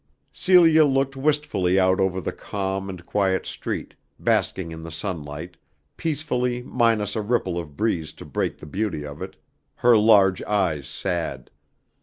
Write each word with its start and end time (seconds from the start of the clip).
Celia 0.31 0.83
looked 0.83 1.15
wistfully 1.15 1.79
out 1.79 1.99
over 1.99 2.19
the 2.19 2.31
calm 2.31 2.89
and 2.89 3.05
quiet 3.05 3.45
street, 3.45 3.93
basking 4.17 4.71
in 4.71 4.81
the 4.81 4.89
sunlight, 4.89 5.57
peacefully 5.95 6.63
minus 6.63 7.15
a 7.15 7.21
ripple 7.21 7.59
of 7.59 7.77
breeze 7.77 8.11
to 8.13 8.25
break 8.25 8.57
the 8.57 8.65
beauty 8.65 9.05
of 9.05 9.21
it, 9.21 9.35
her 9.75 9.95
large 9.95 10.41
eyes 10.41 10.87
sad. 10.87 11.51